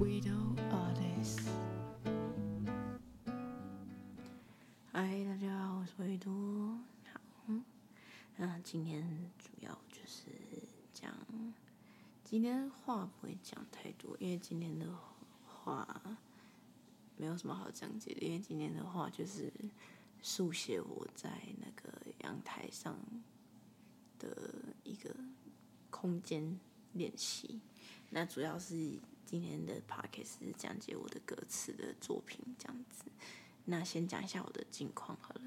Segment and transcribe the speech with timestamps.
[0.00, 1.46] Widow Attis。
[4.90, 6.32] 嗨，大家好，我是维多。
[7.12, 7.20] 好，
[8.38, 10.30] 那今天主要就是
[10.94, 11.14] 讲，
[12.24, 14.86] 今天话不会讲太多，因为今天的
[15.44, 15.86] 话
[17.18, 19.52] 没有什么好讲解的，因为今天的话就是
[20.22, 22.98] 书写我在那个阳台上
[24.18, 24.50] 的
[24.82, 25.14] 一个
[25.90, 26.58] 空间
[26.94, 27.60] 练习。
[28.08, 28.98] 那主要是。
[29.30, 33.04] 今天的 podcast 是讲解我的歌词的作品，这样子。
[33.66, 35.42] 那先讲一下我的近况好了。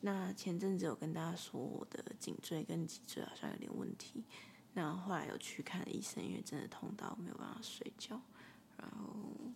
[0.00, 4.24] 那前阵子有跟大家说我的颈椎跟脊椎好像有点问题，
[4.72, 8.18] 那后来有去看医生，因为真的痛到没有办法睡觉。
[8.78, 9.52] 然后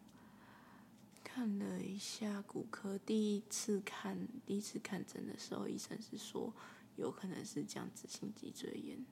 [1.22, 6.52] 看了一下骨科，第一次看第一次看诊的时候，医生是说
[6.96, 9.02] 有可能是僵直性脊椎炎。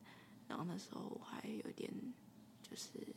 [0.46, 1.90] 然后那时候我还有点
[2.60, 3.11] 就是。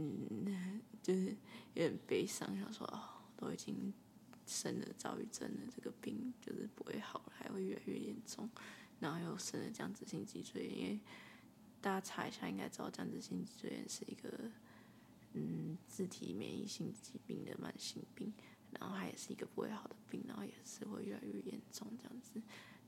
[0.00, 1.26] 嗯，就是
[1.74, 3.02] 有点悲伤，想说哦，
[3.36, 3.92] 都已经
[4.46, 8.48] 生了躁郁症了，这个病就是不会好了，还会越来越严重。
[9.00, 11.00] 然后又生了僵直性脊椎炎，因为
[11.80, 14.48] 大家查一下应该知道，僵直性脊椎炎是一个
[15.32, 18.32] 嗯自体免疫性疾病的慢性病，
[18.70, 22.40] 然后它也是一个不会好的病，然后也是会越来越严重这样子。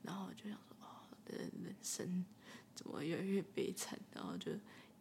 [0.03, 2.25] 然后就想说哦，我的人生
[2.73, 3.99] 怎么越来越悲惨？
[4.15, 4.53] 然后就。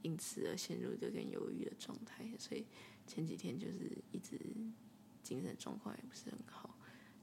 [0.02, 2.66] 因此而陷入有点犹豫的状态，所以
[3.06, 4.40] 前几天就是一直
[5.22, 6.76] 精神状况也不是很好。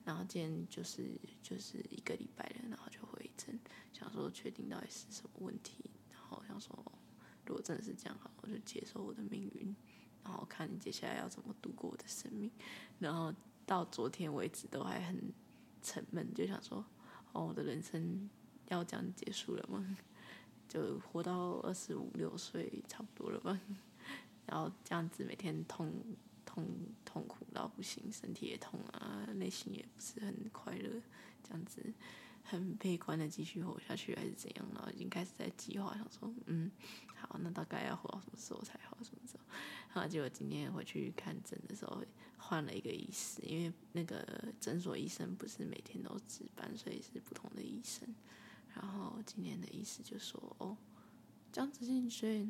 [0.05, 3.59] 然后今天就是就是一个礼拜了，然后就回诊，
[3.93, 5.91] 想说确定到底是什么问题。
[6.13, 6.93] 然后想说，
[7.45, 9.75] 如果真的是这样好，我就接受我的命运，
[10.23, 12.51] 然后看接下来要怎么度过我的生命。
[13.01, 15.33] 然后到昨天为止都还很
[15.83, 16.85] 沉闷，就想说，
[17.33, 18.31] 哦，我的人生
[18.69, 19.97] 要这样结束了吗？
[20.69, 23.59] 就活到二十五六岁差不多了吧，
[24.47, 25.93] 然后这样子每天痛
[26.45, 26.67] 痛
[27.05, 30.91] 痛苦到不行，身体也痛啊，内心也不是很快乐，
[31.43, 31.83] 这样子
[32.43, 34.67] 很悲观的继续活下去还是怎样？
[34.75, 36.71] 然后已经开始在计划，想说嗯，
[37.17, 38.97] 好，那大概要活到什么时候才好？
[39.03, 39.45] 什么时候？
[39.95, 42.03] 然后结果今天回去看诊的时候
[42.37, 48.07] 换了一个医师，因为那个诊所医生不是每天都值班，所以是不同的医生。
[48.77, 50.77] 然后今天的意思就说：“哦，
[51.51, 52.47] 僵直性脊椎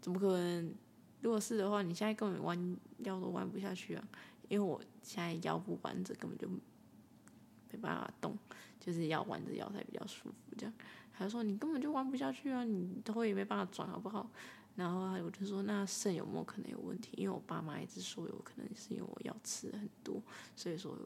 [0.00, 0.74] 怎么可能？
[1.22, 4.08] 如果是的话，你现在根本弯腰都弯不下去啊！
[4.48, 8.38] 因为我现在腰不弯着，根本就没办法动，
[8.78, 10.54] 就是要弯着腰才比较舒服。
[10.58, 10.72] 这样，
[11.14, 14.30] 他说你根本就弯不下去啊，你头也没办法转，好不好？
[14.76, 17.12] 然后我就说，那肾有没有可能有问题？
[17.16, 20.22] 因为我爸妈一直说有可能是因为我药吃的很多，
[20.54, 20.96] 所以说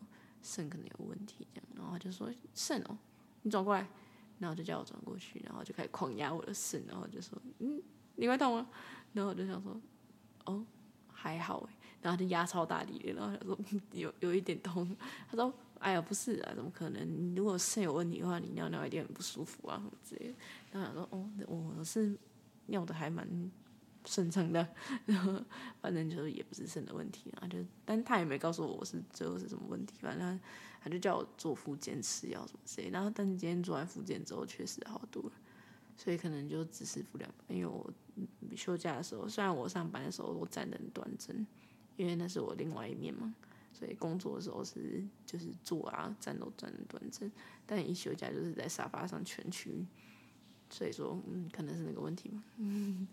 [0.43, 1.47] 肾可能有问题。
[1.55, 2.99] 这样，然后他就说肾哦，
[3.43, 3.87] 你转过来。”
[4.41, 7.81] 然后就叫我转过去，然后就开始狂压我的肾，然后就说：“嗯，
[8.17, 8.67] 你会痛吗？”
[9.15, 9.81] 然后我就想说
[10.47, 10.65] ：“哦，
[11.12, 13.59] 还好哎。”然后就压超大力的，然后他说
[13.93, 14.97] ：“有有一点痛。”
[15.31, 17.34] 他说：“哎呀，不是啊，怎么可能？
[17.37, 20.34] 如果肾有问题的话，你尿尿一定很不舒服啊，什么之类的。”
[20.72, 22.17] 然后想说：“哦，我是
[22.67, 23.28] 尿的还蛮
[24.05, 24.66] 顺畅的，
[25.06, 25.43] 然后
[25.81, 30.41] 反正就是也不是肾的问题啊，就但他也没告诉我我是最后是什么问题，反正。”
[30.83, 35.33] 他就叫我做复健吃药什么之类，然后但是今天做完复健之后确实好多了，
[35.94, 37.28] 所以可能就只是不了。
[37.49, 37.93] 因为我
[38.56, 41.47] 休假的时候，虽然我上班的时候我站得很端正，
[41.99, 43.34] 因为那是我另外一面嘛，
[43.75, 47.31] 所以工作的时候是就是坐啊站都站得端正，
[47.66, 49.84] 但一休假就是在沙发上蜷曲，
[50.71, 53.06] 所以说嗯可能是那个问题嘛，嗯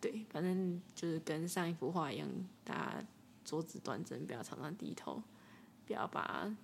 [0.00, 2.28] 对，反正就是跟上一幅画一样，
[2.64, 3.06] 大家
[3.44, 5.22] 桌子端正，不要常常低头，
[5.86, 6.54] 不要把。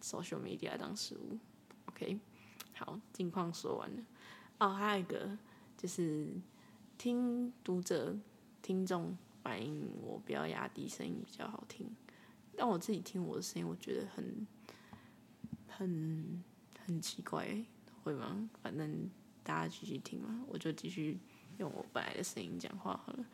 [0.00, 1.36] social media 当食物
[1.86, 2.20] ，OK，
[2.76, 4.04] 好，近况说完了。
[4.58, 5.36] 哦，还有一个
[5.76, 6.28] 就是
[6.96, 8.16] 听读者、
[8.62, 11.90] 听众反映我不要压低声音比较好听，
[12.56, 14.46] 但我自己听我的声音，我觉得很、
[15.66, 16.44] 很、
[16.86, 17.64] 很奇怪，
[18.04, 18.48] 会吗？
[18.62, 19.10] 反正
[19.42, 21.18] 大家继续听嘛，我就继续
[21.58, 23.24] 用我本来的声音讲话好了。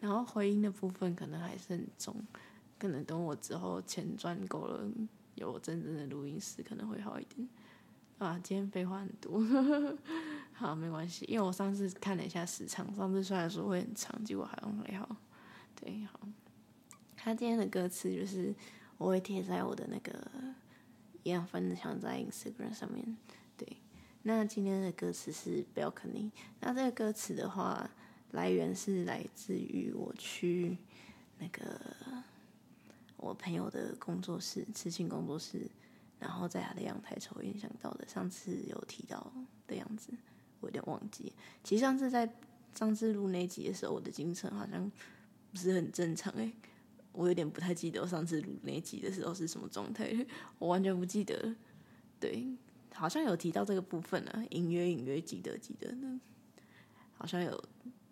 [0.00, 2.14] 然后回音的部分可能还是很重，
[2.78, 4.90] 可能等我之后钱赚够了。
[5.36, 7.48] 有真正的录音室可能会好一点
[8.18, 8.38] 啊！
[8.40, 9.42] 今天废话很多，
[10.54, 15.16] 好，没关系，因为我上次看了一下时长，上次虽然说会很长，结果好像还好。
[15.74, 16.20] 对，好。
[17.16, 18.54] 他今天的歌词就是
[18.96, 20.24] 我会贴在我的那个
[21.24, 23.16] 一样分享在 Instagram 上面。
[24.24, 26.30] 那今天的歌词是 Balcony。
[26.60, 27.90] 那这个歌词的话，
[28.32, 30.76] 来源是来自于我去
[31.38, 31.80] 那个。
[33.16, 35.66] 我朋友的工作室，刺青工作室，
[36.18, 38.06] 然后在他的阳台抽烟想到的。
[38.06, 39.32] 上次有提到
[39.66, 40.12] 的样子，
[40.60, 41.32] 我有点忘记。
[41.62, 42.30] 其实上次在
[42.74, 44.92] 上次录那集的时候，我的精神好像
[45.50, 46.52] 不是很正常诶、
[47.12, 50.14] 我有点不太记得我上次录那集的时候是什么状态，
[50.58, 51.54] 我完全不记得。
[52.20, 52.46] 对，
[52.94, 56.20] 好像有提到这个部分啊，隐约隐约记得记得呢，
[57.12, 57.62] 好像有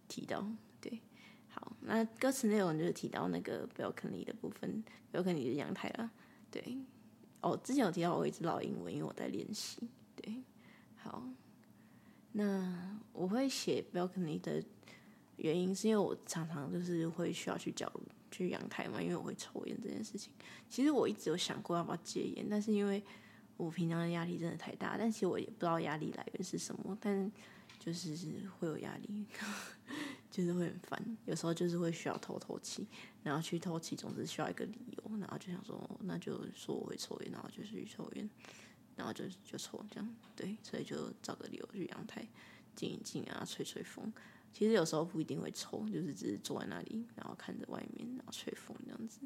[0.09, 0.47] 提到。
[0.81, 1.01] 对，
[1.49, 6.11] 好，那歌词内容就是提到那个 balcony 的部分，balcony 的阳台啦。
[6.51, 6.79] 对，
[7.41, 9.89] 哦，之前有提到我一直老英文，因为我在练习。
[10.17, 10.43] 对，
[10.97, 11.23] 好，
[12.33, 14.63] 那我会写 balcony 的
[15.37, 17.91] 原因是因为我常常就是会需要去角。
[18.35, 20.33] 去阳台嘛，因为我会抽烟这件事情。
[20.67, 23.05] 其实我一直有想过要不要戒烟，但是因为
[23.57, 27.31] 我平常的压力真的太大，但其实我也不知道压力来源是什么，但
[27.79, 28.17] 就是
[28.59, 29.27] 会有压力，
[30.31, 31.19] 就是会很烦。
[31.27, 32.87] 有时候就是会需要透透气，
[33.23, 38.29] 然后去透气总是需要一个理由，然后就想说，那就说我会抽烟，然后就是去抽烟，
[38.97, 42.27] 然后就就抽这样，对，所以就找个理由去阳台
[42.75, 44.13] 静一静啊，吹吹风。
[44.53, 49.21] 其实有时候不一定会抽，就是只是坐在那里，然后看着外面，然后吹风这样子，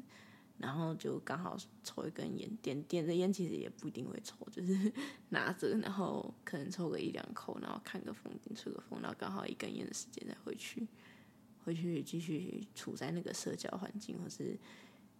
[0.57, 4.91] 然后就刚好抽一根烟，点点着烟，其实也不一定会抽，就是
[5.29, 10.87] 拿着，然后可能抽个一两口，然后看个风景，吹个风，然后刚好一根烟的时间再回去，
[11.63, 14.57] 回去继续处在那个社交环境，或是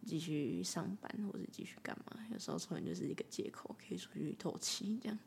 [0.06, 2.26] 继续上班，或是继续干嘛。
[2.32, 5.20] 有时候抽烟就是一个借口，可以出去透气，这样，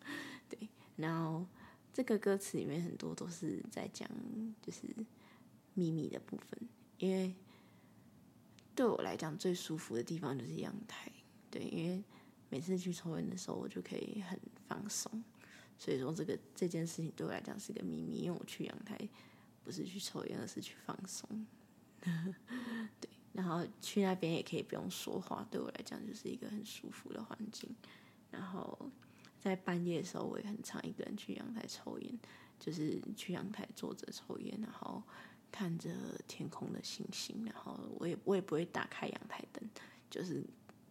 [0.49, 1.47] 对，然后。
[1.93, 4.09] 这个歌词里面很多都是在讲，
[4.63, 4.83] 就是
[5.75, 6.69] 秘密的部分。
[6.99, 7.35] 因为
[8.81, 11.13] 对我来讲，最舒服的地方就是阳台。
[11.51, 12.03] 对，因为
[12.49, 15.23] 每次去抽烟的时候，我就可以很放松。
[15.77, 18.99] 所以说，这个这件事情对我来讲是个秘密，因为我去阳台
[19.63, 21.47] 不是去抽烟，而是去放松。
[22.01, 27.69] 对，然后去那边也可以不用说话，对我来讲就是一个很舒服的环境。
[28.31, 28.91] 然后。
[29.39, 32.19] 在半夜的时候，我也很常一个人去阳台抽烟，
[32.59, 35.03] 就是去阳台坐着抽烟，然后
[35.53, 35.91] 看着
[36.27, 39.69] 天空的星星，然后我也我也不会打开阳台灯，
[40.09, 40.45] 就是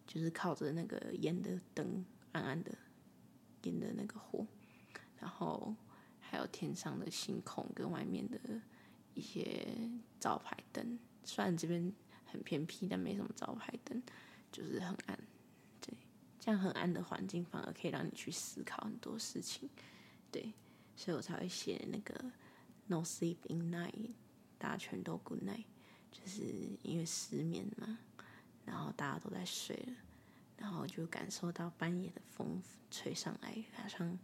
[0.05, 2.77] 就是靠着那个烟的灯，暗暗的
[3.63, 4.45] 烟的那个火，
[5.19, 5.75] 然后
[6.19, 8.39] 还有天上的星空跟外面的
[9.13, 9.65] 一些
[10.19, 11.93] 招牌灯，虽然这边
[12.25, 14.01] 很偏僻，但没什么招牌灯，
[14.51, 15.19] 就是很暗。
[15.81, 15.93] 对
[16.39, 19.69] 这样很暗的环境，反而可以让你去思考很多事情，
[20.31, 20.53] 对，
[20.95, 22.31] 所以我才会写那个
[22.87, 24.11] No sleep in night，
[24.59, 25.65] 大家全都 good night，
[26.11, 26.43] 就是
[26.83, 27.97] 因为失眠嘛，
[28.65, 29.93] 然后大家都在睡了，
[30.57, 32.61] 然后就感受到半夜的风
[32.91, 34.19] 吹上来，好像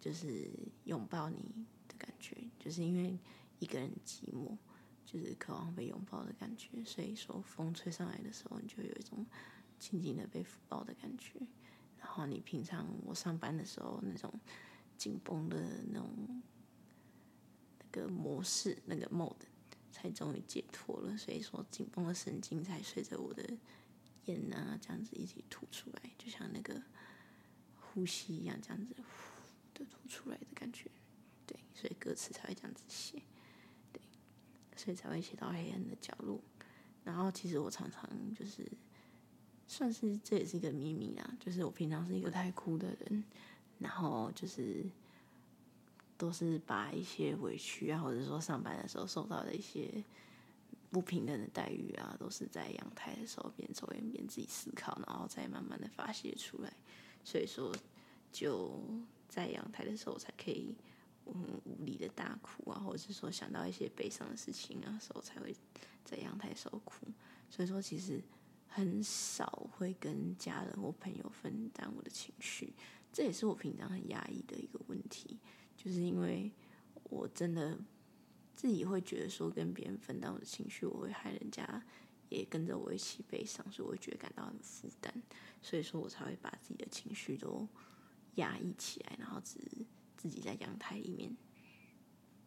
[0.00, 0.48] 就是
[0.84, 3.18] 拥抱你的感觉，就是因为
[3.58, 4.56] 一个人寂寞，
[5.04, 9.26] 就是渴望被拥抱的感觉，所以说风吹上来的时候，你就有一种。
[9.80, 11.38] 轻轻的被抚抱的感觉，
[12.00, 14.28] 然后你平常我上班的时候那种
[14.96, 16.42] 紧绷的那种
[17.98, 19.34] 个模式那个 mode
[19.90, 23.42] 才终于解脱了，所以说紧绷的神经才随着我的
[24.26, 26.82] 眼啊这样子一起吐出来，就像那个
[27.80, 30.90] 呼吸一样，这样子呼的吐出来的感觉，
[31.46, 33.22] 对，所以歌词才会这样子写，
[33.92, 34.00] 对，
[34.76, 36.40] 所以才会写到黑暗的角落，
[37.04, 38.66] 然后其实我常常就是。
[39.70, 43.22] 算是这也是一个秘密啊，就是我平常是一个太哭的人，
[43.78, 44.82] 然后就是
[46.18, 50.04] 都是把一些委屈啊，或者说上班的时候受到的一些
[50.90, 56.70] 不平等的待遇啊，都是在阳台的时候边抽烟边自己思考，然后再慢慢的发泄出来。
[57.24, 57.74] 所以说
[58.30, 58.78] 就
[59.28, 60.74] 在阳台的时候才可以
[61.24, 65.54] 嗯无力的大哭啊，或者是说想到一些悲伤的事情啊时候才会
[66.04, 67.06] 在阳台的时候哭。
[67.48, 68.22] 所以说其实。
[68.70, 72.74] 很少会跟家人或朋友分担我的情绪，
[73.10, 75.38] 这也是我平常很压抑的一个问题。
[75.78, 76.50] 就是因为
[77.04, 77.78] 我真的
[78.56, 81.82] 自己会觉得说，跟别人分担我的情绪，我会害人家
[82.28, 85.22] 也跟着我一起悲伤，所以我觉得感到很负担。
[85.62, 87.66] 所以说我才会把自己的情绪都
[88.34, 89.60] 压抑起来，然后只
[90.16, 91.36] 自己在阳台里面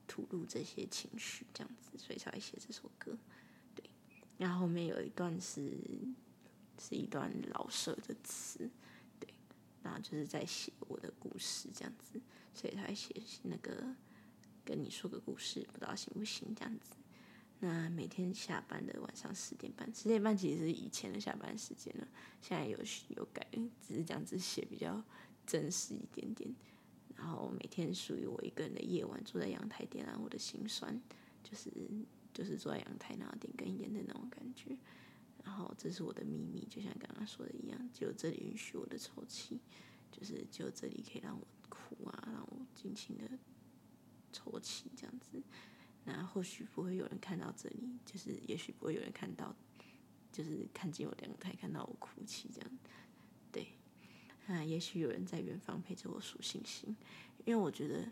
[0.05, 3.17] 吐露这些情绪，这样子，所以才会写这首歌。
[3.73, 3.89] 对
[4.37, 5.79] 然后后面有一段是，
[6.77, 8.69] 是一段老舍的词，
[9.19, 9.33] 对，
[9.81, 12.19] 然后就是在写我的故事这样子，
[12.53, 13.95] 所以他写那个
[14.63, 16.91] 跟你说个故事，不知道行不行这样子。
[17.59, 22.07] 那每天下班的晚上十点半，十点半其实是以前的下班时间了，
[22.41, 22.77] 现在有
[23.09, 23.47] 有改，
[23.81, 25.03] 只是这样子写比较
[25.45, 26.53] 正式一点点。
[27.15, 31.01] 然后每天属于我一个人的夜晚，坐在阳台点燃我的心酸，
[31.43, 31.71] 就是。
[32.33, 34.73] 就是坐在阳台，然后点根烟的那种感觉。
[35.43, 39.59] 然后这是我的秘密，就像刚刚说的一样，只有这里允许我的抽泣，
[40.09, 43.23] 就是只有这里可以让我哭啊，让我尽情的
[44.31, 45.41] 抽泣这样子。
[46.03, 49.55] 那或许不会有人看到这里，就是也许不会有人看到
[50.31, 52.71] 就是看见我的阳台，看到我哭泣这样。
[53.51, 53.67] 对，
[54.47, 56.95] 啊，也许有人在远方陪着我数星星，
[57.45, 58.11] 因为我觉得，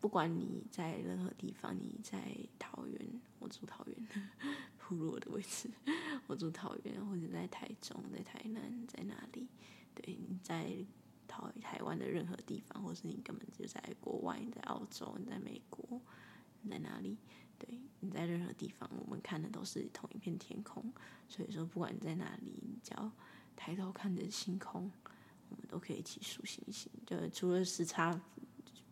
[0.00, 4.30] 不管你在任何地方，你在桃园，我住桃园，
[4.78, 5.68] 铺路的位置，
[6.28, 9.46] 我住桃园，或者在台中，在台南，在哪里？
[9.94, 10.72] 对，你在
[11.36, 16.00] 台台湾的任何地方，或是你根本就在国外，你在澳洲，你在美国，
[16.62, 17.16] 你在哪里？
[17.58, 20.92] 对，你在任何地方，我们看的都是同一片天空。
[21.28, 23.10] 所以说，不管你在哪里，你只要
[23.56, 24.90] 抬头看着星空，
[25.48, 26.90] 我们都可以一起数星星。
[27.06, 28.20] 就除了时差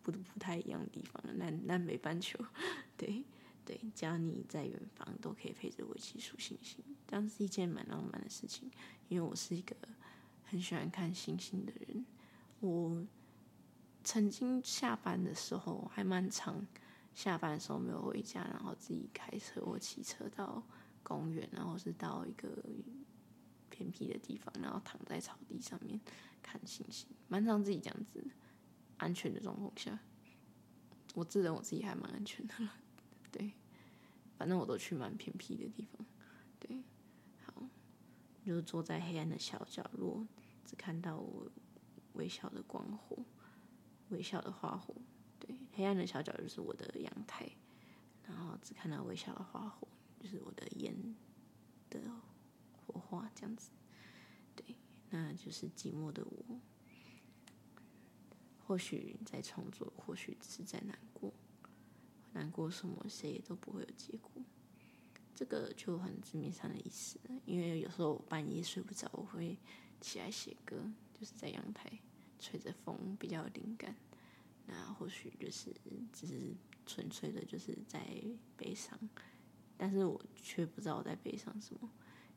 [0.01, 2.43] 不不太一样的地方，南南北半球，
[2.97, 3.23] 对
[3.63, 6.83] 对，只要你在远方，都可以陪着我一起数星星。
[7.07, 8.71] 这样是一件蛮浪漫的事情，
[9.09, 9.75] 因为我是一个
[10.43, 12.03] 很喜欢看星星的人。
[12.65, 13.05] 我
[14.03, 16.65] 曾经下班的时候还蛮常。
[17.13, 20.61] 下班的时候没有回家，然后自己开车或骑车到
[21.01, 22.61] 公园，然后是到一个
[23.69, 25.97] 偏僻的地方，然后躺在草地上面
[26.43, 28.21] 看星星，蛮常自己这样子，
[28.97, 29.97] 安全的状况下，
[31.13, 32.73] 我自认我自己还蛮安全的了，
[33.31, 33.53] 对，
[34.37, 36.05] 反正我都去蛮偏僻的地方，
[36.59, 36.83] 对，
[37.45, 37.63] 好，
[38.45, 40.27] 就坐在黑暗的小角落，
[40.65, 41.49] 只看到我
[42.15, 43.23] 微笑的光火，
[44.09, 44.95] 微笑的花火。
[45.39, 47.49] 对黑暗的小角就是我的阳台，
[48.25, 49.87] 然后只看到微笑的花火，
[50.19, 51.15] 就是我的烟
[51.89, 51.99] 的
[52.71, 53.69] 火花这样子。
[54.55, 54.75] 对，
[55.09, 56.59] 那就是寂寞的我，
[58.65, 61.33] 或许在创作，或许是在难过，
[62.33, 64.31] 难过什么，谁也都不会有结果。
[65.35, 69.57] 这个就很字面上的意思，因为有时候我半夜睡不着，我会
[69.99, 71.91] 起来写歌，就是在阳台
[72.39, 73.95] 吹着风，比较有灵感。
[74.67, 75.73] 那或许就是
[76.11, 76.53] 只是
[76.85, 78.03] 纯粹的，就是在
[78.57, 78.97] 悲伤，
[79.77, 81.89] 但是我却不知道我在悲伤什么。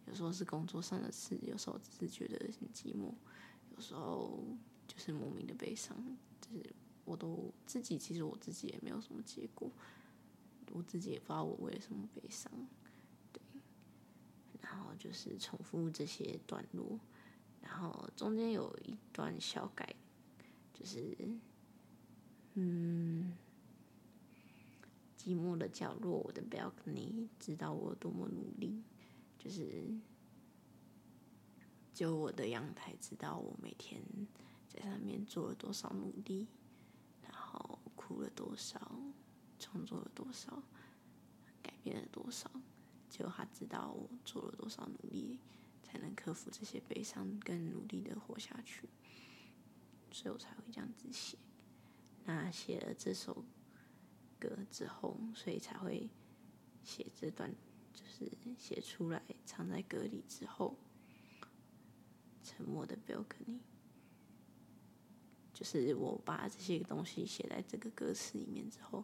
[0.07, 3.13] 有时候是工作上的事，有时候只是觉得很寂寞，
[3.75, 4.43] 有时候
[4.87, 5.97] 就是莫名的悲伤。
[6.41, 6.75] 就是
[7.05, 9.71] 我都自己，其实我自己也没有什么结果，
[10.73, 12.51] 我自己也不知道我为什么悲伤。
[13.33, 13.41] 对，
[14.63, 16.99] 然后就是重复这些段落，
[17.69, 19.95] 然后中间有一段小改，
[20.73, 21.17] 就是。
[22.61, 23.37] 嗯，
[25.17, 28.83] 寂寞的角落，我的 balcony，知道我多么努力，
[29.39, 29.97] 就是，
[31.95, 34.03] 就我的阳台，知道我每天
[34.67, 36.49] 在上面做了多少努力，
[37.23, 38.81] 然后哭了多少，
[39.61, 40.61] 创作了多少，
[41.63, 42.51] 改变了多少，
[43.09, 45.39] 就他知道我做了多少努力，
[45.91, 48.87] 才能克服这些悲伤，更努力的活下去，
[50.13, 51.39] 所以我才会这样子写。
[52.27, 53.43] 那写了这首
[54.39, 56.11] 歌之后，所以才会
[56.85, 57.51] 写这段，
[57.95, 60.77] 就是写出来，藏在歌里之后，
[62.43, 63.61] 沉默的 balcony，
[65.55, 69.03] 就是我把这些东西写在这个歌词里面之后，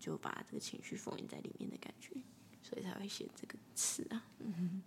[0.00, 2.20] 就把这个情绪封印在里面的感觉，
[2.62, 4.24] 所以才会写这个词啊。
[4.38, 4.82] 嗯，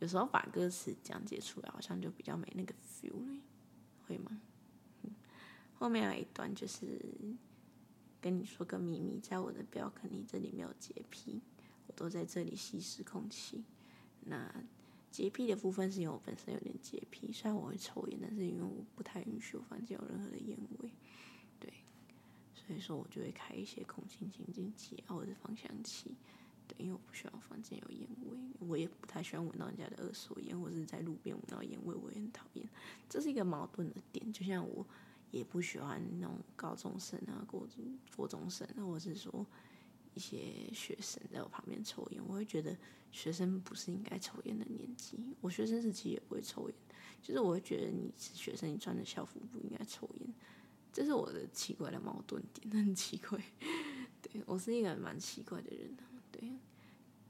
[0.00, 3.40] 有时候把歌词讲解出来，好像就比较没那个 feel 了，
[4.06, 4.40] 会吗？
[5.76, 7.00] 后面有一段就是
[8.20, 11.40] 跟你说个秘密，在我的 balcony 这里没有洁癖，
[11.86, 13.64] 我都在这里吸食空气。
[14.26, 14.50] 那
[15.10, 20.90] 洁癖的部分是因为我本身有点洁癖，虽然我会抽烟，但是因为我不太允许我房间有任何的烟味，
[22.66, 26.14] 所以说我就会开一些空气清净机或者是芳香器，
[26.66, 32.68] 对，因为我不喜欢房间有烟味，我也不太喜欢闻到人家的二手烟，或者是在路边闻到烟味，我也很讨厌。
[33.08, 34.86] 这是一个矛盾的点，就像我。
[35.30, 39.44] 也不喜欢那种高中生啊、国中、国中生，或者是说
[40.14, 42.76] 一些学生在我旁边抽烟，我会觉得
[43.10, 45.18] 学生不是应该抽烟的年纪。
[45.40, 46.76] 我学生时期也不会抽烟，
[47.20, 50.34] 就是我会觉得你是学生，你穿的校服不应该抽烟，
[50.94, 53.38] 这是我的奇怪的矛盾点，很奇怪。
[54.22, 55.94] 对，我是一个蛮奇怪的人，
[56.32, 56.48] 对。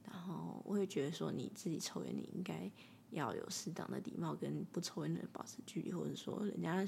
[0.06, 2.70] 然后我会觉得说，你自己抽烟，你应该
[3.10, 6.86] 要有适当的礼貌，跟不抽烟的人保持距离，或者说人家。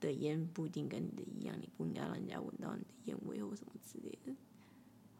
[0.00, 4.34] 的烟不一定跟你的一样，你不应该让人家闻到你的烟味或什么之类的，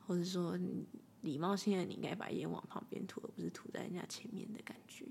[0.07, 0.59] 或者说
[1.23, 5.07] 礼貌性的你应该把烟往旁边吐，而不是吐在人家前面的感觉。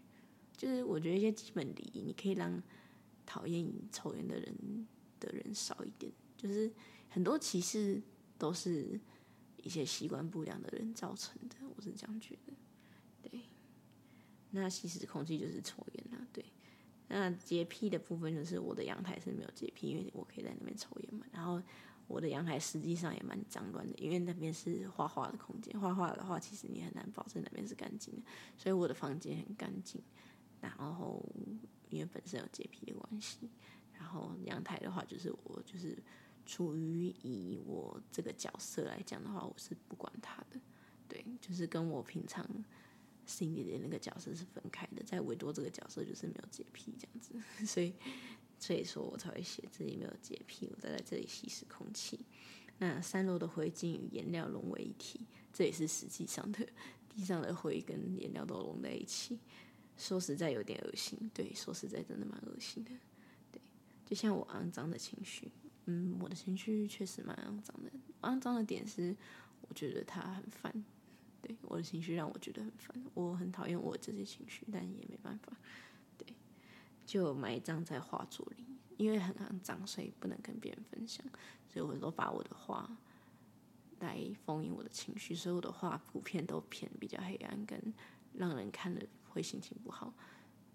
[0.55, 2.61] 就是我觉得一些基本礼仪，你可以让
[3.25, 4.87] 讨厌抽烟的人
[5.23, 6.11] 的人少一点。
[6.37, 6.71] 就是
[7.09, 8.01] 很多歧视
[8.37, 8.99] 都是
[9.57, 12.53] 一些习惯不良的人造成的，我是这样觉得。
[13.21, 13.41] 对，
[14.51, 16.45] 那吸食空气就是抽烟啊，对。
[17.07, 21.25] 那洁癖的部分就是我的阳台是没有洁癖，因为我可以在那边抽烟嘛。
[21.31, 21.61] 然后
[22.07, 28.23] 我的阳台实际上也蛮脏乱的，因为那边是画画的空间，画画的话其实你很难保证那边是干净的，
[28.57, 30.01] 所以我的房间很干净。
[30.59, 31.23] 然后
[31.89, 33.49] 因为本身有洁癖的关系，
[33.97, 35.97] 然后阳台的话就是我就是
[36.45, 40.59] 处于以我这个角色来讲的话，我是不管他的，
[41.07, 42.47] 对，就是跟我平常
[43.25, 47.93] 心里的那个角色是分开的，在维多这个角色就是没有洁癖这样子，所以。
[48.59, 52.17] 所以说我才会写自己没有洁癖，我再在这里吸食空气。
[52.77, 55.19] 那三楼的灰烬与颜料融为一体，
[55.51, 56.65] 这也是实际上的，
[57.09, 59.37] 地上的灰跟颜料都融在一起。
[59.97, 62.91] 说实在有点恶心，对，说实在真的蛮恶心的。
[64.05, 65.51] 就像我肮脏的情绪，
[65.85, 67.91] 嗯，我的情绪确实蛮肮脏的。
[68.21, 69.15] 肮脏的点是，
[69.61, 70.85] 我觉得他很烦，
[71.41, 75.53] 对，我的情绪让我觉得很烦，我很讨厌我这些情绪，但也没办法。
[76.17, 76.27] 对
[77.05, 78.65] 就埋葬在画作里，
[78.97, 81.25] 因为很肮脏，所以不能跟别人分享。
[81.67, 82.89] 所以我都把我的画
[83.99, 87.93] 来封印我的情绪，所以我的画普遍都偏比较黑暗，跟
[88.33, 90.13] 让人看了会心情不好。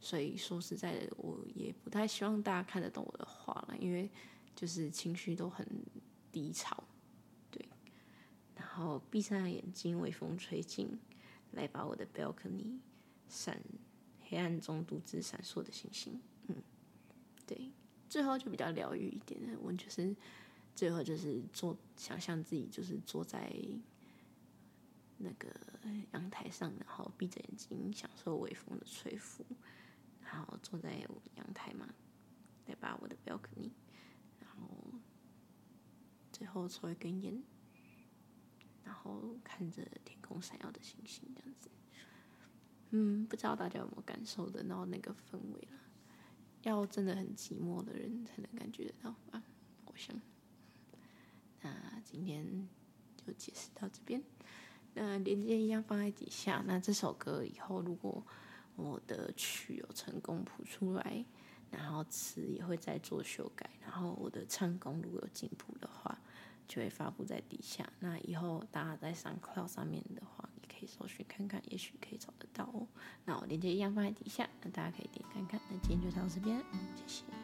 [0.00, 4.11] 所以说实在的，我也不太希望大家看得懂我的话了，因为
[4.55, 5.67] 就是情绪都很
[6.33, 6.83] 低潮。
[7.50, 7.69] 对，
[8.55, 10.99] 然后闭上了眼睛，微风吹进
[11.52, 12.78] 来，把我的 balcony
[13.28, 13.61] 闪。
[14.31, 16.62] 黑暗中独自闪烁的星星，嗯，
[17.47, 17.73] 对，
[18.11, 20.14] 最后就比较疗愈一点的，我就是
[20.75, 23.50] 最后就是坐，想象自己就是坐在
[25.17, 25.49] 那个
[26.12, 29.43] 阳台上，然后闭着眼睛享受微风的吹拂，
[30.30, 30.94] 然后坐在
[31.37, 31.88] 阳台嘛，
[32.66, 33.70] 来把我的 balcony，
[34.38, 34.92] 然后
[36.30, 37.42] 最后抽一根烟，
[38.85, 41.70] 然后看着天空闪耀的星星，这样子。
[42.90, 45.78] 嗯，不知道大家有没有感受得到那个氛围了？
[46.62, 49.42] 要真的很寂寞的人才能感觉得到吧？
[49.87, 50.14] 我想。
[51.62, 52.69] 那今天
[53.17, 54.23] 就解释到这边。
[54.95, 56.62] 那链接一样放在底下。
[56.67, 58.26] 那这首歌以后如果
[58.78, 61.25] 我的曲有成功谱出来，
[61.71, 66.17] 然后词也会再做修改，然后我的唱功如果有进步的话，
[66.69, 67.88] 就会发布在底下。
[67.99, 72.86] 那以后大家在 SoundCloud 上面的话，可以搜寻看看，也许可以找得到哦。
[73.25, 75.60] 那我链接一样放在底下，那大家可以点看看。
[75.69, 76.56] 那今天就到这边，
[76.95, 77.37] 谢谢。